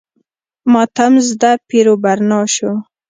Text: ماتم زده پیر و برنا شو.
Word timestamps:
ماتم 0.73 1.13
زده 1.29 1.51
پیر 1.67 1.85
و 1.93 1.95
برنا 2.03 2.41
شو. 2.53 2.71